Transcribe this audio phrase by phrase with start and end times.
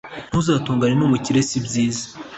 [0.29, 2.05] Ntuzatongane n’umukire sibyiza